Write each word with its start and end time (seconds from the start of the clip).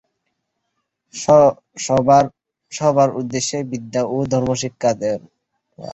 সভার 2.71 3.09
উদ্দেশ্য 3.19 3.51
বিদ্যা 3.71 4.01
ও 4.07 4.17
ধর্ম 4.31 4.49
শিক্ষা 4.61 4.91
দেওয়া। 4.99 5.19